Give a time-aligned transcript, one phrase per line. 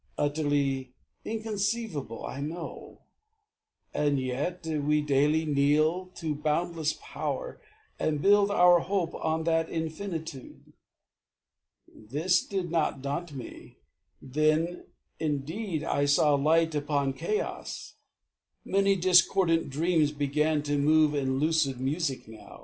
[0.17, 3.01] Utterly inconceivable, I know;
[3.93, 7.61] And yet we daily kneel to boundless Power
[7.99, 10.73] And build our hope on that Infinitude.
[11.87, 13.77] This did not daunt me,
[14.19, 14.85] then.
[15.19, 17.93] Indeed, I saw Light upon chaos.
[18.65, 22.59] Many discordant dreams Began to move in lucid music now.